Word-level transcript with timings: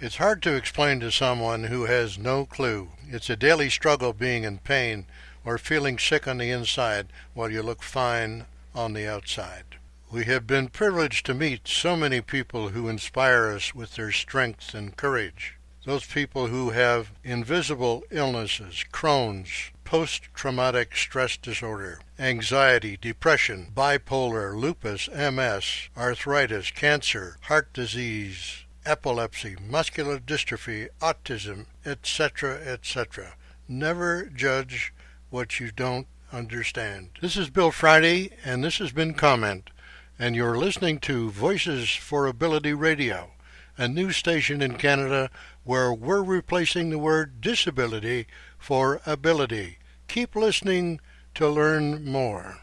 It's 0.00 0.18
hard 0.18 0.42
to 0.42 0.54
explain 0.54 1.00
to 1.00 1.10
someone 1.10 1.64
who 1.64 1.86
has 1.86 2.18
no 2.18 2.46
clue. 2.46 2.90
It's 3.08 3.28
a 3.28 3.34
daily 3.34 3.68
struggle 3.68 4.12
being 4.12 4.44
in 4.44 4.58
pain 4.58 5.06
or 5.44 5.58
feeling 5.58 5.98
sick 5.98 6.28
on 6.28 6.38
the 6.38 6.52
inside 6.52 7.08
while 7.34 7.50
you 7.50 7.64
look 7.64 7.82
fine 7.82 8.46
on 8.76 8.92
the 8.92 9.08
outside. 9.08 9.64
We 10.12 10.24
have 10.26 10.46
been 10.46 10.68
privileged 10.68 11.26
to 11.26 11.34
meet 11.34 11.66
so 11.66 11.96
many 11.96 12.20
people 12.20 12.68
who 12.68 12.88
inspire 12.88 13.48
us 13.48 13.74
with 13.74 13.96
their 13.96 14.12
strength 14.12 14.72
and 14.72 14.96
courage. 14.96 15.56
Those 15.84 16.06
people 16.06 16.46
who 16.46 16.70
have 16.70 17.10
invisible 17.24 18.04
illnesses, 18.12 18.84
Crohn's, 18.92 19.72
post-traumatic 19.82 20.94
stress 20.94 21.36
disorder, 21.36 21.98
anxiety, 22.20 22.96
depression, 22.96 23.72
bipolar, 23.74 24.54
lupus, 24.54 25.08
MS, 25.08 25.88
arthritis, 25.96 26.70
cancer, 26.70 27.36
heart 27.42 27.72
disease, 27.72 28.57
epilepsy, 28.88 29.54
muscular 29.62 30.18
dystrophy, 30.18 30.88
autism, 31.02 31.66
etc., 31.84 32.58
etc. 32.64 33.34
Never 33.68 34.24
judge 34.24 34.94
what 35.28 35.60
you 35.60 35.70
don't 35.70 36.06
understand. 36.32 37.10
This 37.20 37.36
is 37.36 37.50
Bill 37.50 37.70
Friday, 37.70 38.30
and 38.46 38.64
this 38.64 38.78
has 38.78 38.90
been 38.90 39.12
Comment, 39.12 39.68
and 40.18 40.34
you're 40.34 40.56
listening 40.56 41.00
to 41.00 41.28
Voices 41.30 41.90
for 41.90 42.26
Ability 42.26 42.72
Radio, 42.72 43.32
a 43.76 43.88
new 43.88 44.10
station 44.10 44.62
in 44.62 44.76
Canada 44.76 45.30
where 45.64 45.92
we're 45.92 46.22
replacing 46.22 46.88
the 46.88 46.98
word 46.98 47.42
disability 47.42 48.26
for 48.56 49.02
ability. 49.04 49.76
Keep 50.08 50.34
listening 50.34 50.98
to 51.34 51.46
learn 51.46 52.06
more. 52.06 52.60